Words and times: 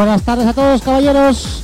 buenas 0.00 0.22
tardes 0.22 0.46
a 0.46 0.54
todos, 0.54 0.80
caballeros. 0.80 1.62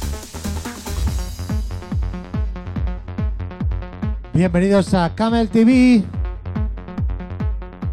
Bienvenidos 4.34 4.92
a 4.92 5.14
Camel 5.14 5.48
TV. 5.48 6.04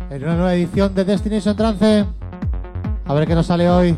En 0.10 0.24
una 0.24 0.36
nueva 0.36 0.54
edición 0.54 0.94
de 0.94 1.06
Destination 1.06 1.56
Trance. 1.56 2.06
A 3.06 3.14
ver 3.14 3.26
qué 3.26 3.36
nos 3.36 3.46
sale 3.46 3.70
hoy. 3.70 3.98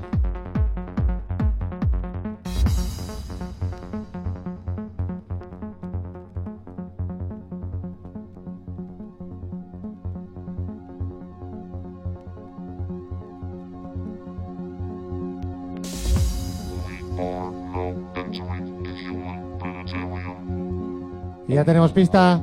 Y 21.48 21.53
ya 21.53 21.64
tenemos 21.64 21.92
pista. 21.92 22.42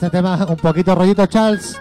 Este 0.00 0.16
tema 0.16 0.46
un 0.48 0.56
poquito 0.56 0.94
rollito 0.94 1.26
Charles. 1.26 1.78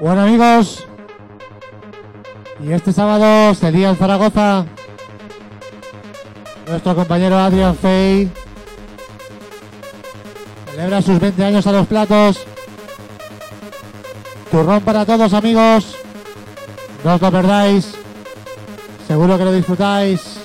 Bueno 0.00 0.22
amigos, 0.22 0.82
y 2.58 2.72
este 2.72 2.90
sábado 2.90 3.54
sería 3.54 3.90
en 3.90 3.96
Zaragoza. 3.96 4.64
Nuestro 6.66 6.94
compañero 6.94 7.36
Adrian 7.36 7.76
Fay 7.76 8.30
celebra 10.70 11.02
sus 11.02 11.20
20 11.20 11.44
años 11.44 11.66
a 11.66 11.72
los 11.72 11.86
platos. 11.86 12.38
Turrón 14.50 14.80
para 14.80 15.04
todos 15.04 15.34
amigos, 15.34 15.94
no 17.04 17.16
os 17.16 17.20
lo 17.20 17.30
perdáis, 17.30 17.92
seguro 19.06 19.36
que 19.36 19.44
lo 19.44 19.52
disfrutáis. 19.52 20.39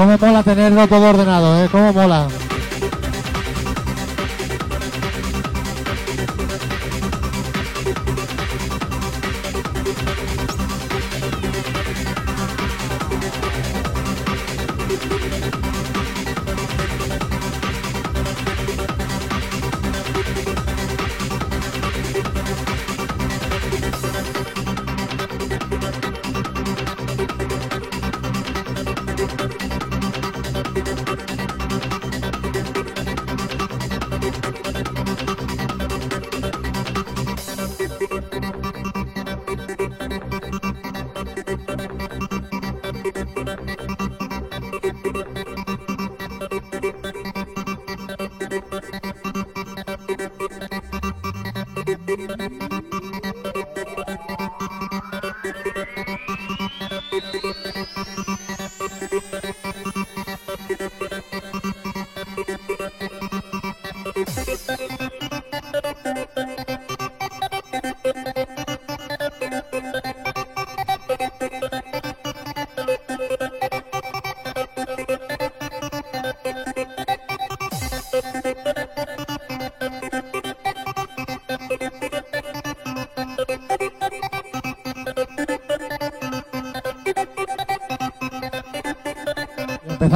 Cómo 0.00 0.16
mola 0.16 0.42
tenerlo 0.42 0.88
todo 0.88 1.10
ordenado, 1.10 1.62
¿eh? 1.62 1.68
Cómo 1.70 1.92
mola. 1.92 2.26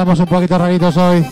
Empezamos 0.05 0.19
un 0.19 0.35
poquito 0.35 0.57
raritos 0.59 0.97
hoy. 0.97 1.25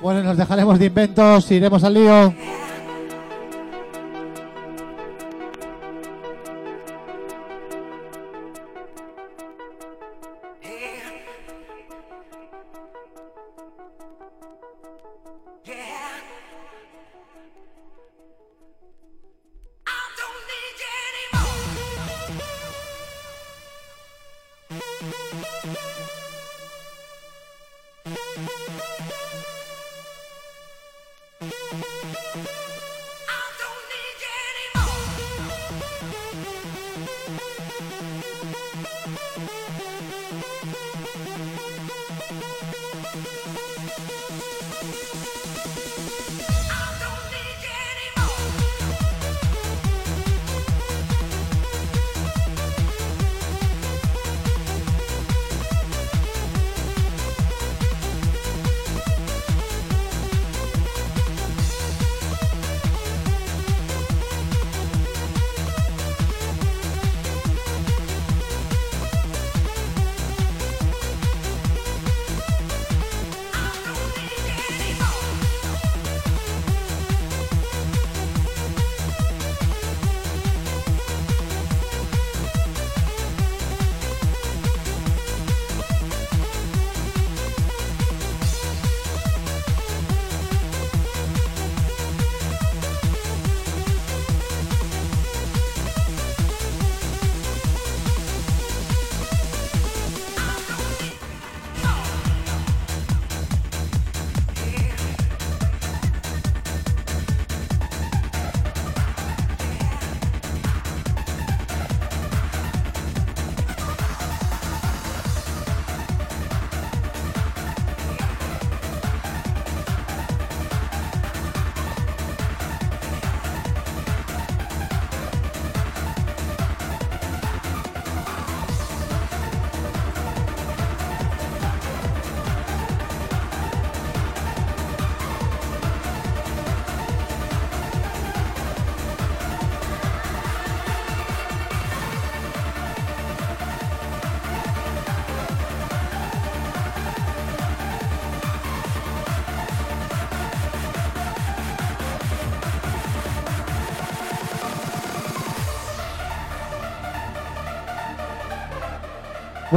Bueno, 0.00 0.22
nos 0.22 0.38
dejaremos 0.38 0.78
de 0.78 0.86
inventos, 0.86 1.50
iremos 1.50 1.84
al 1.84 1.94
lío. 1.94 2.34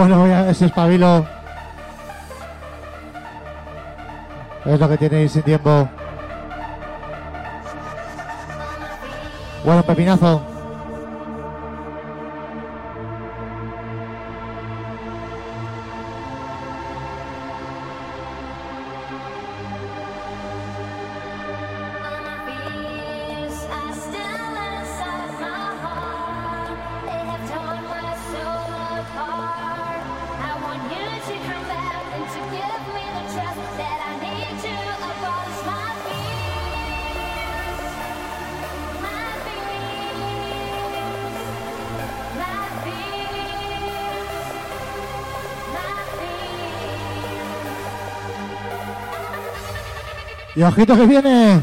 Bueno, 0.04 0.20
voy 0.20 0.32
a 0.32 0.54
si 0.54 0.66
espabilo. 0.66 1.26
Es 4.66 4.78
lo 4.78 4.90
que 4.90 4.98
tenéis 4.98 5.32
sin 5.32 5.44
tiempo. 5.44 5.88
Bueno, 9.64 9.82
pepinazo. 9.84 10.53
Y 50.56 50.62
ojito 50.62 50.96
que 50.96 51.06
viene. 51.06 51.62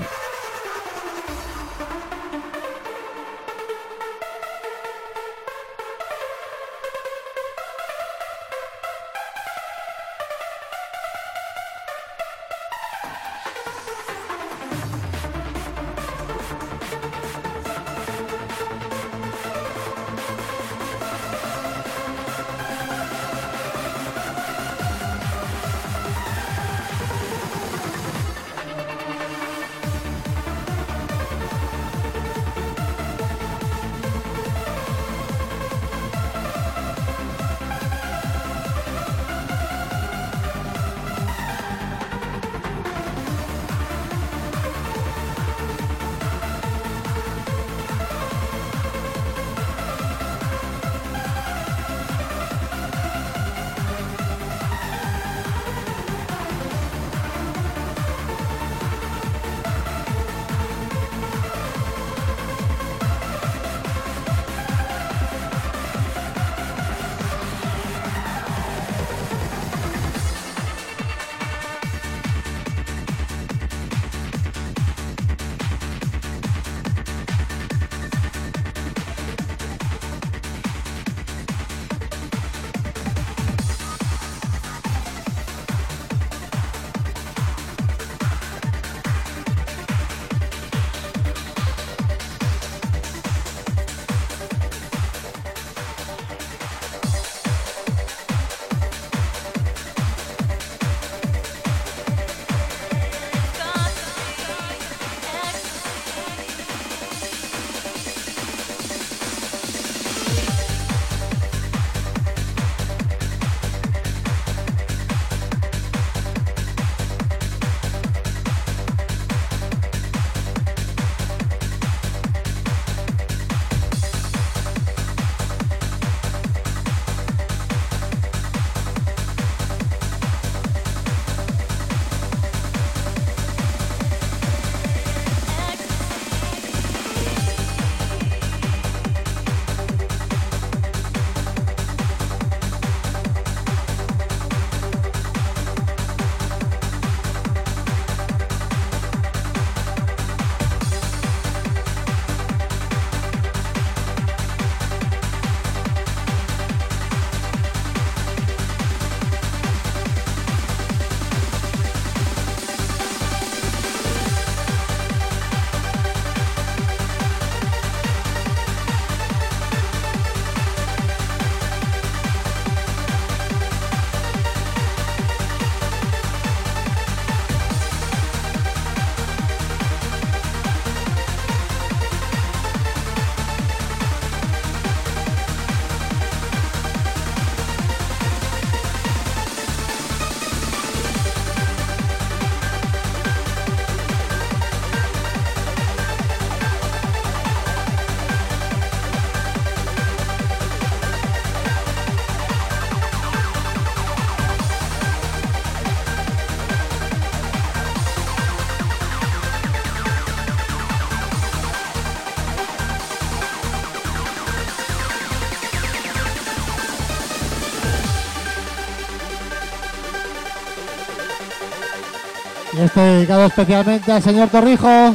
Dedicado 222.95 223.47
especialmente 223.47 224.13
al 224.13 224.23
señor 224.23 224.49
Torrijo. 224.49 225.15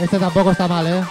Este 0.00 0.18
tampoco 0.18 0.50
está 0.52 0.68
mal, 0.68 0.86
¿eh? 0.86 1.02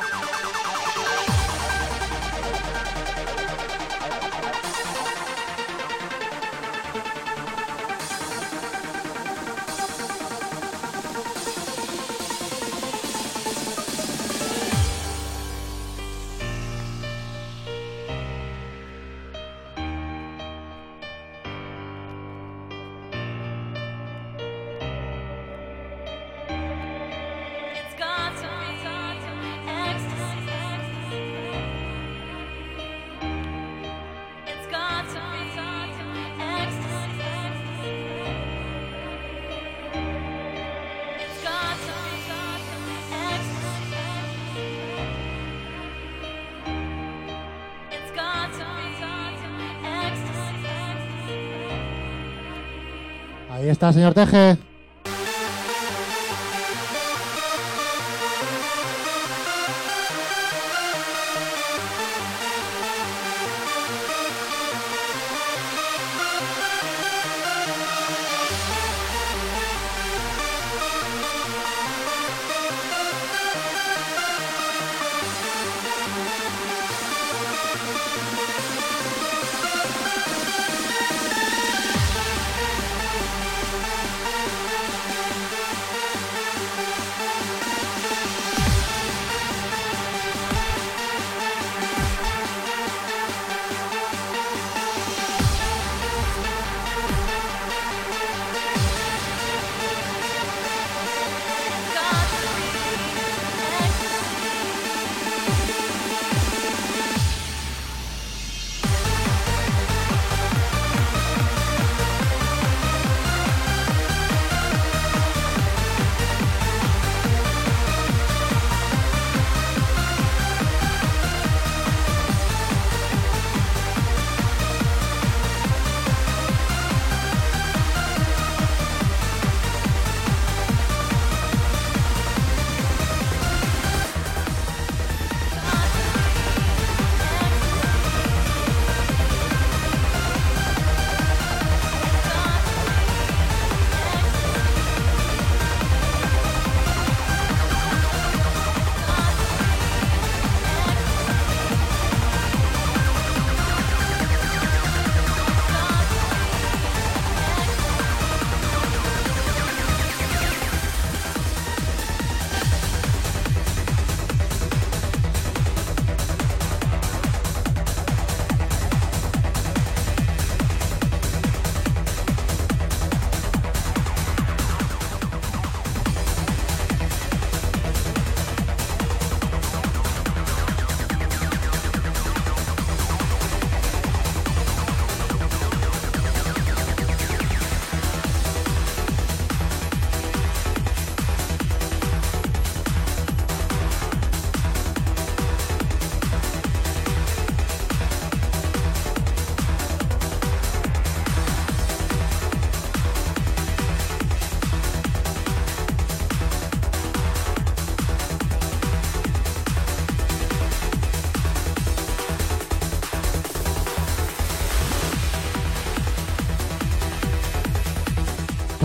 Ahí 53.60 53.68
está, 53.68 53.92
señor 53.92 54.14
Teje. 54.14 54.69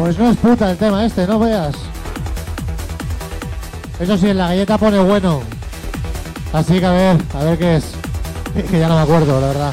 Pues 0.05 0.19
no 0.19 0.29
es 0.29 0.37
puta 0.37 0.71
el 0.71 0.77
tema 0.77 1.03
este, 1.07 1.27
no 1.27 1.39
veas. 1.39 1.75
Eso 3.99 4.19
sí, 4.19 4.29
en 4.29 4.37
la 4.37 4.49
galleta 4.49 4.77
pone 4.77 4.99
bueno. 4.99 5.41
Así 6.53 6.79
que 6.79 6.85
a 6.85 6.91
ver, 6.91 7.17
a 7.33 7.45
ver 7.45 7.59
qué 7.59 7.77
es. 7.77 7.85
Que 8.71 8.81
ya 8.81 8.89
no 8.89 8.97
me 8.97 9.01
acuerdo, 9.01 9.41
la 9.41 9.47
verdad. 9.47 9.73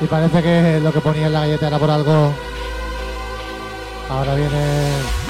Y 0.00 0.06
parece 0.06 0.42
que 0.42 0.80
lo 0.82 0.92
que 0.92 1.00
ponía 1.00 1.26
en 1.26 1.32
la 1.32 1.40
galleta 1.40 1.66
era 1.68 1.78
por 1.78 1.90
algo. 1.90 2.32
Ahora 4.08 4.34
viene. 4.34 5.29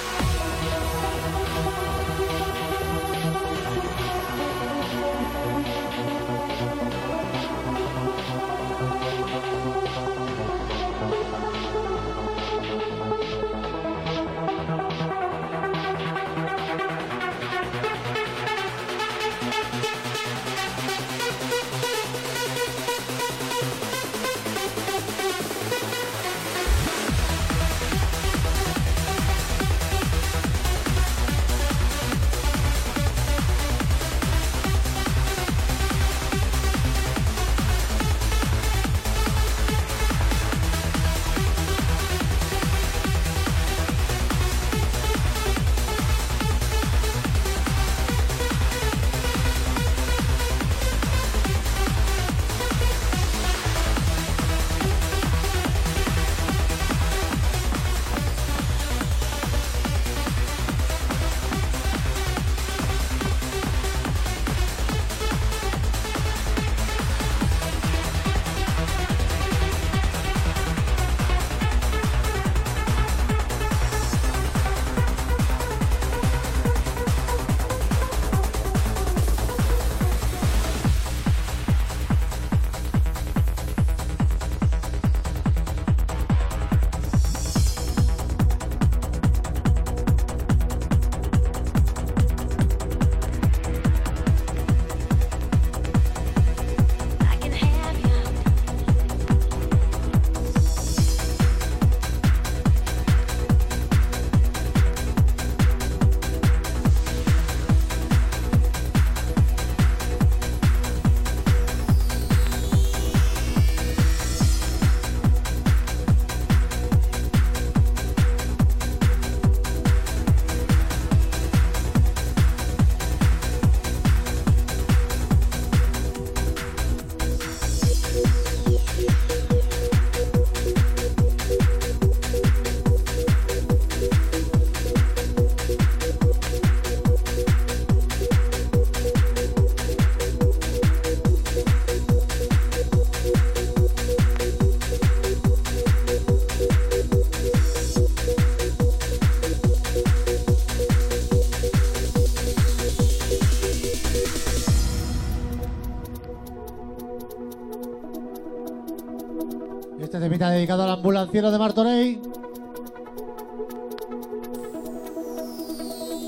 dedicado 160.61 160.83
al 160.83 160.91
ambulanciero 160.91 161.51
de 161.51 161.59
Martorey. 161.59 162.21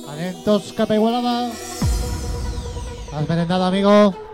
Atentos, 0.09 0.73
capa 0.73 0.95
igualada. 0.95 1.51
Has 3.13 3.29
merendado, 3.29 3.65
amigo. 3.65 4.32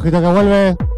Ojito 0.00 0.18
que 0.18 0.26
vuelve. 0.28 0.89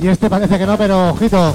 Y 0.00 0.08
este 0.08 0.30
parece 0.30 0.58
que 0.58 0.66
no, 0.66 0.78
pero 0.78 1.10
ojito. 1.10 1.54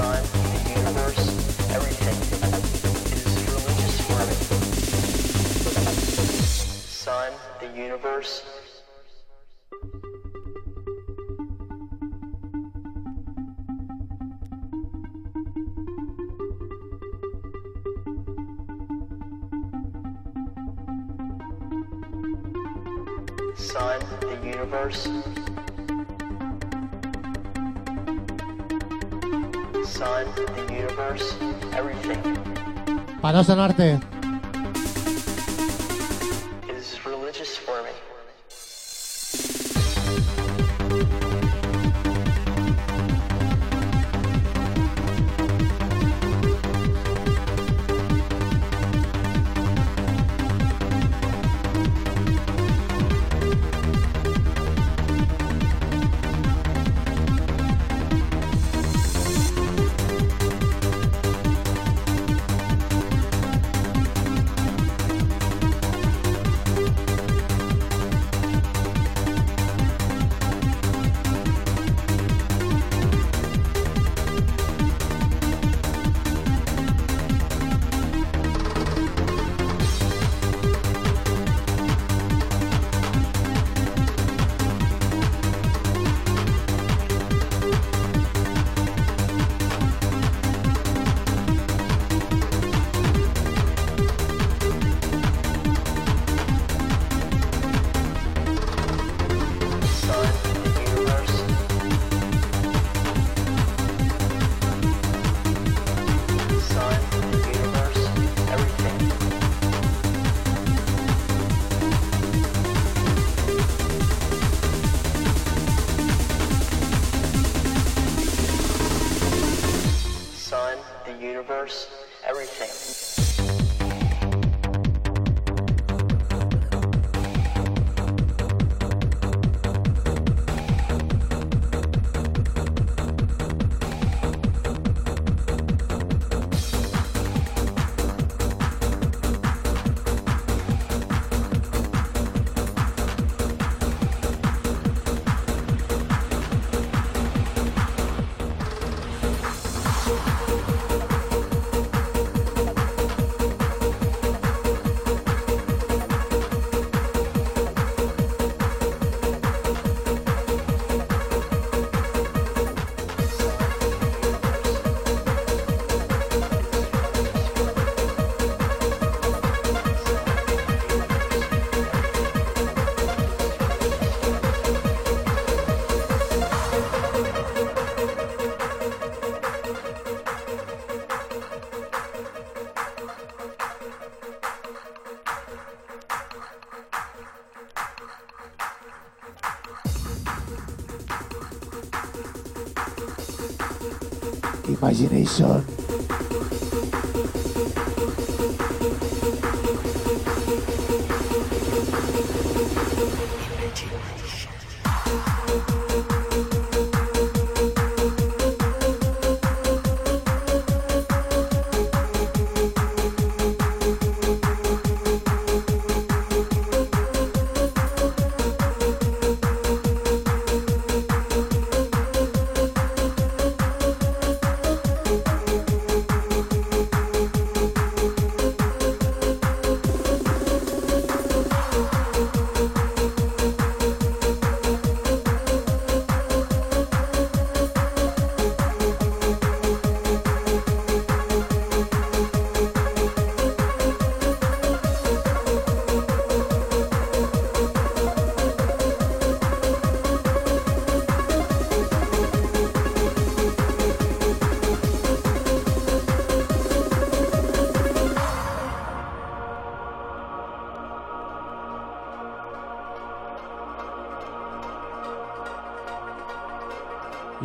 Imagination. 194.68 195.85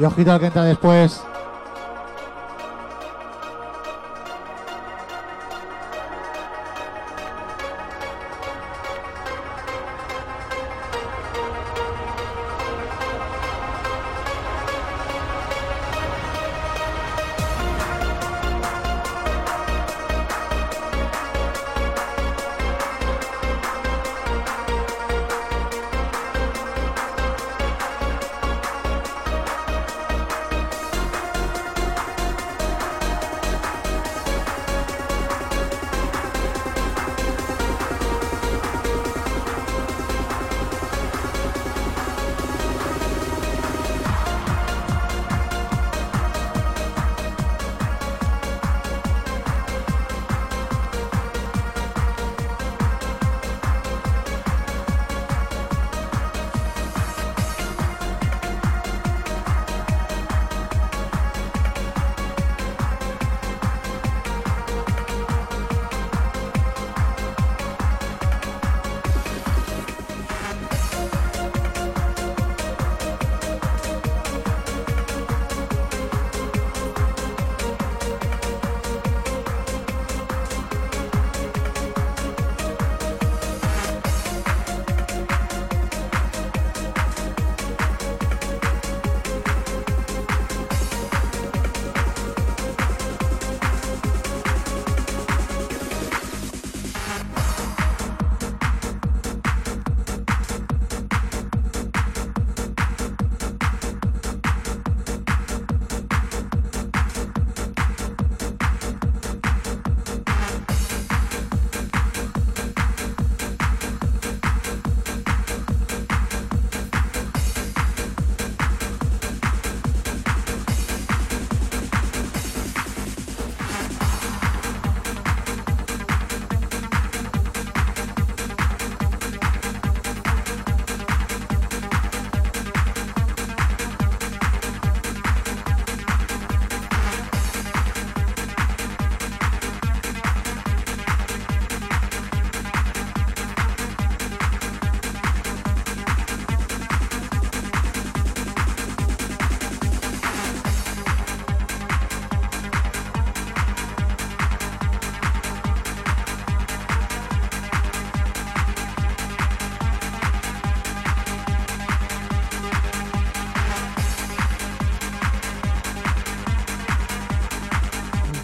Y 0.00 0.04
ojito 0.04 0.32
al 0.32 0.40
que 0.40 0.46
entra 0.46 0.64
después. 0.64 1.22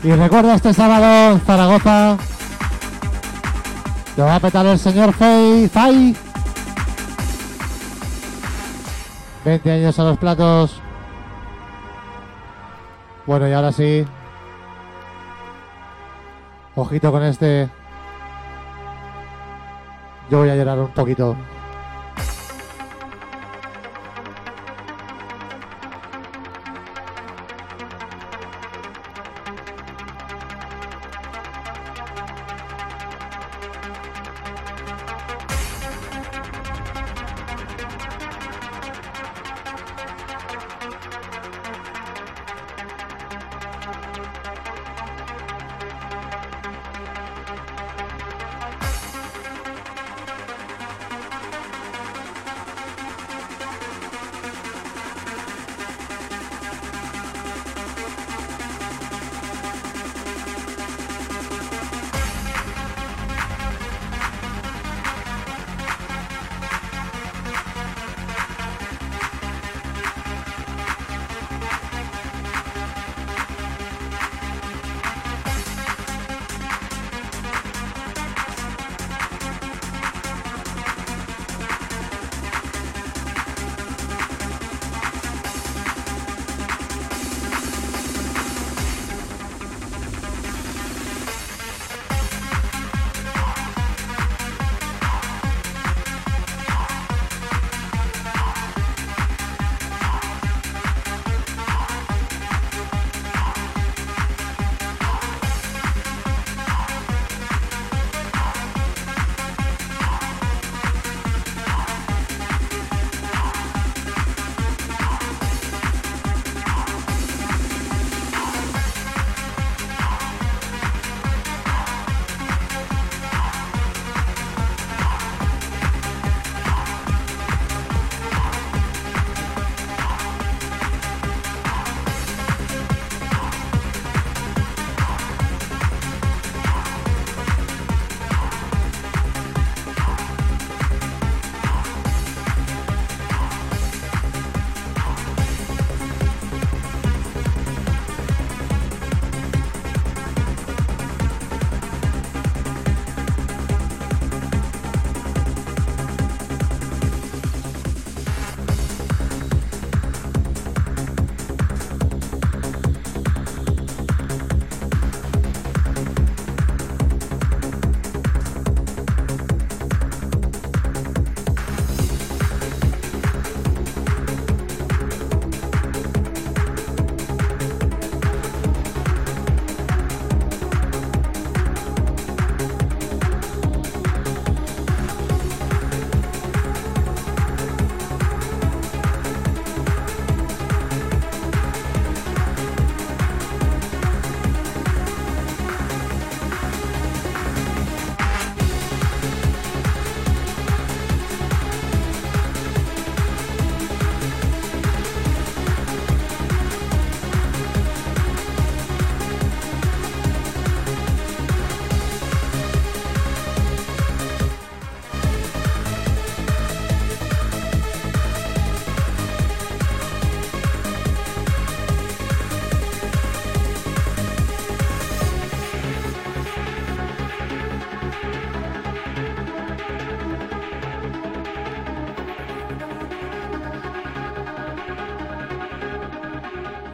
Y 0.07 0.13
recuerda 0.13 0.55
este 0.55 0.73
sábado 0.73 1.37
Zaragoza. 1.41 2.17
Lo 4.17 4.25
va 4.25 4.37
a 4.37 4.41
petar 4.41 4.65
el 4.65 4.79
señor 4.79 5.13
Fei. 5.13 5.69
Fai. 5.69 6.15
20 9.45 9.69
años 9.73 9.99
a 9.99 10.05
los 10.05 10.17
platos. 10.17 10.81
Bueno, 13.27 13.49
y 13.49 13.53
ahora 13.53 13.73
sí. 13.73 14.07
Ojito 16.77 17.11
con 17.11 17.25
este. 17.25 17.69
Yo 20.31 20.39
voy 20.39 20.51
a 20.51 20.55
llorar 20.55 20.79
un 20.79 20.93
poquito. 20.93 21.37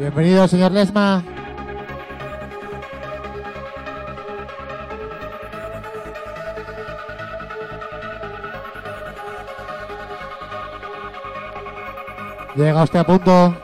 Bienvenido, 0.02 0.48
señor 0.48 0.72
Lesma. 0.72 1.22
Llega 12.56 12.82
usted 12.82 12.98
a 12.98 13.04
punto. 13.04 13.61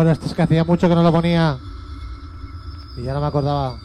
Bueno, 0.00 0.12
esto 0.12 0.24
es 0.24 0.32
que 0.32 0.40
hacía 0.40 0.64
mucho 0.64 0.88
que 0.88 0.94
no 0.94 1.02
lo 1.02 1.12
ponía. 1.12 1.58
Y 2.96 3.02
ya 3.02 3.12
no 3.12 3.20
me 3.20 3.26
acordaba. 3.26 3.76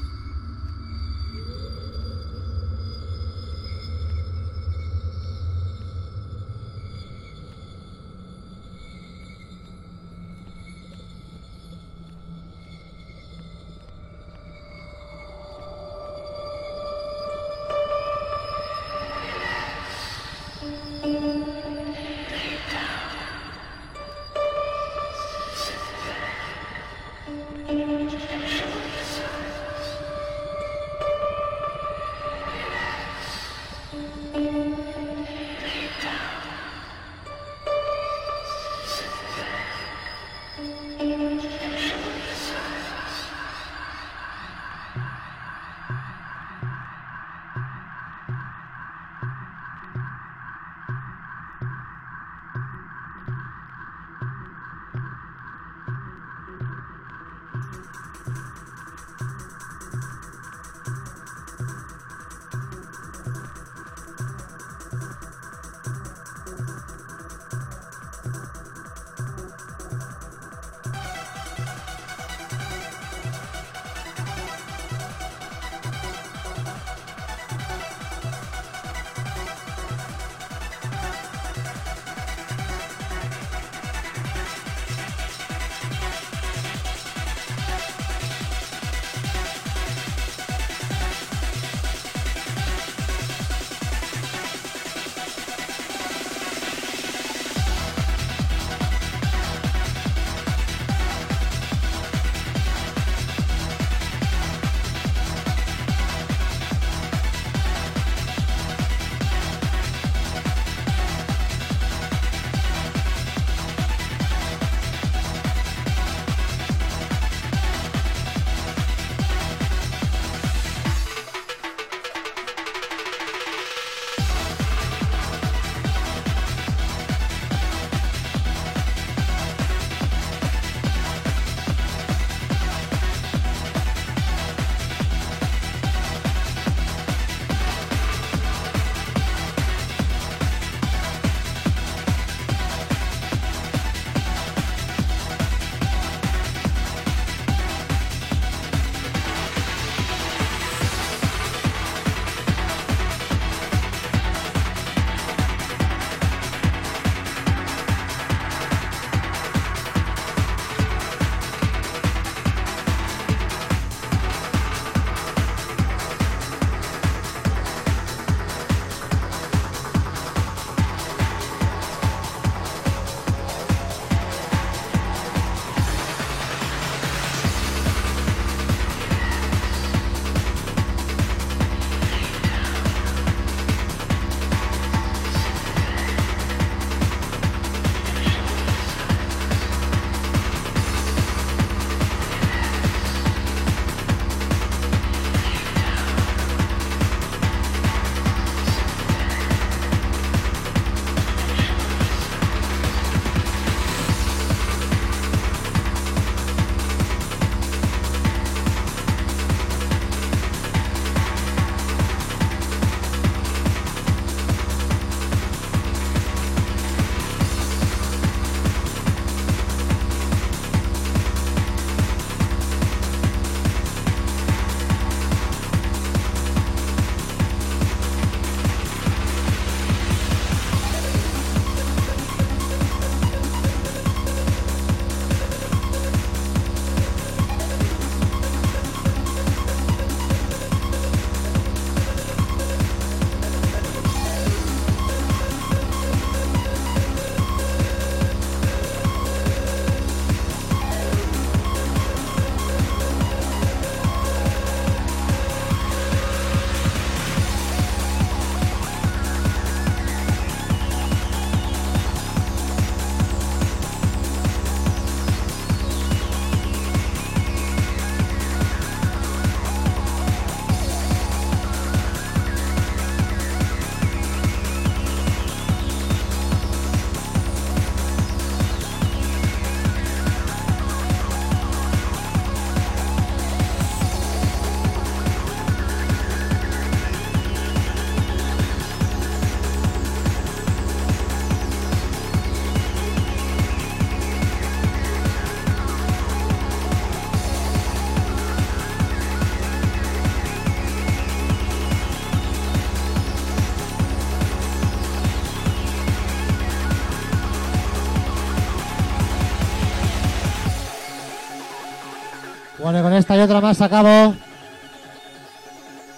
Bueno, 312.85 313.01
con 313.01 313.13
esta 313.13 313.35
y 313.35 313.39
otra 313.39 313.61
más 313.61 313.81
acabo. 313.81 314.35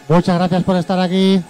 Muchas 0.09 0.37
gracias 0.37 0.63
por 0.65 0.75
estar 0.75 0.99
aquí. 0.99 1.41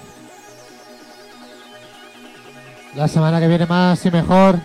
La 2.93 3.07
semana 3.07 3.39
que 3.39 3.47
viene 3.47 3.65
más 3.65 4.05
y 4.05 4.11
mejor. 4.11 4.59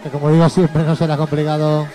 Que 0.00 0.10
como 0.10 0.30
digo 0.30 0.48
siempre 0.48 0.84
no 0.84 0.94
será 0.94 1.16
complicado. 1.16 1.88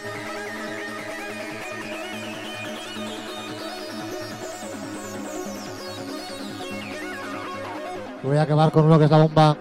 Voy 8.24 8.36
a 8.36 8.42
acabar 8.42 8.74
con 8.74 8.84
uno 8.88 9.00
que 9.00 9.06
es 9.06 9.12
la 9.12 9.20
bomba. 9.20 9.56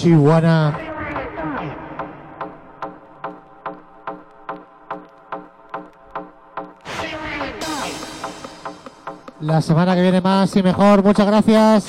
Chihuahua. 0.00 0.72
La 9.40 9.60
semana 9.60 9.94
que 9.94 10.00
viene 10.00 10.22
más 10.22 10.56
y 10.56 10.62
mejor. 10.62 11.02
Muchas 11.02 11.26
gracias. 11.26 11.86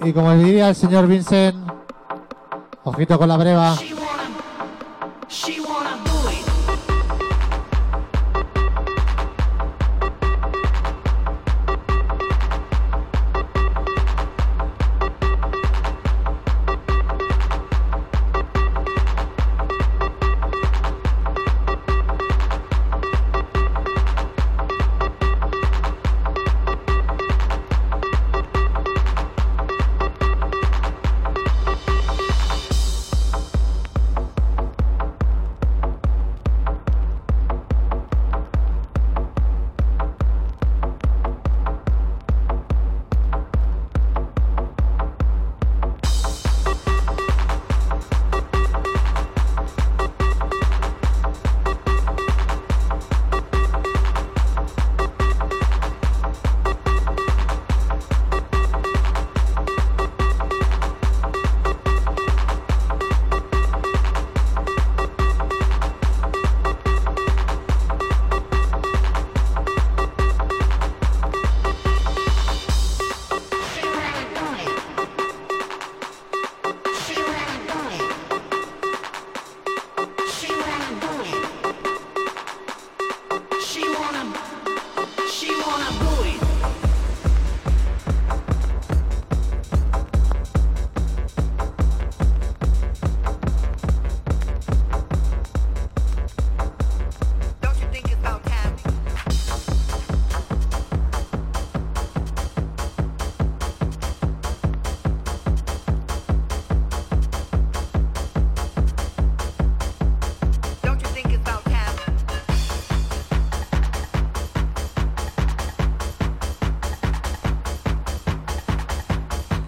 Y 0.00 0.14
como 0.14 0.32
diría 0.32 0.70
el 0.70 0.74
señor 0.74 1.06
Vincent, 1.06 1.58
ojito 2.82 3.18
con 3.18 3.28
la 3.28 3.36
breva. 3.36 3.76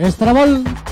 Estrabón. 0.06 0.83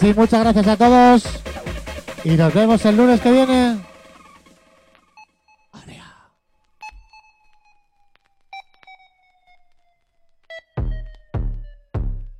así, 0.00 0.14
muchas 0.14 0.40
gracias 0.40 0.66
a 0.66 0.76
todos 0.76 1.24
y 2.24 2.30
nos 2.30 2.54
vemos 2.54 2.84
el 2.86 2.96
lunes 2.96 3.20
que 3.20 3.30
viene. 3.30 3.79